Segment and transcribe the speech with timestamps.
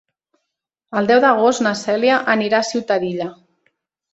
[1.01, 3.29] El deu d'agost na Cèlia anirà a Ciutadilla.